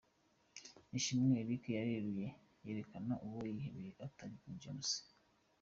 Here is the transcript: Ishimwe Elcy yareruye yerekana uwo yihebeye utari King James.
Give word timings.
Ishimwe 0.97 1.33
Elcy 1.41 1.69
yareruye 1.77 2.27
yerekana 2.65 3.13
uwo 3.25 3.39
yihebeye 3.51 3.89
utari 4.05 4.35
King 4.41 4.57
James. 4.63 4.89